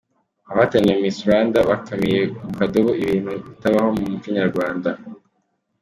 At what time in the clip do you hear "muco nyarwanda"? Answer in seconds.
4.09-4.89